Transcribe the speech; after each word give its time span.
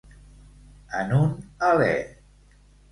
En 1.01 1.13
un 1.21 1.37
alè. 1.71 1.95